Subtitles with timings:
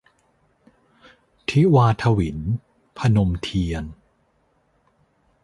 [1.49, 2.39] ทิวาถวิล-
[2.97, 3.85] พนมเทียน